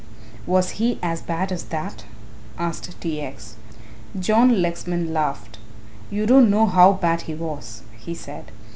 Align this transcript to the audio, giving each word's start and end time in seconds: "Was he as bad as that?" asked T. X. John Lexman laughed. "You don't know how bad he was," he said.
"Was 0.47 0.71
he 0.81 0.97
as 1.03 1.21
bad 1.21 1.51
as 1.51 1.65
that?" 1.65 2.05
asked 2.57 2.99
T. 3.01 3.21
X. 3.21 3.55
John 4.19 4.59
Lexman 4.59 5.13
laughed. 5.13 5.59
"You 6.09 6.25
don't 6.25 6.49
know 6.49 6.65
how 6.65 6.93
bad 6.93 7.21
he 7.29 7.35
was," 7.35 7.83
he 7.99 8.15
said. 8.15 8.51